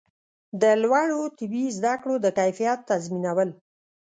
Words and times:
د 0.61 0.63
لوړو 0.83 1.21
طبي 1.37 1.63
زده 1.77 1.93
کړو 2.01 2.15
د 2.21 2.27
کیفیت 2.37 2.79
تضمینول 2.89 3.49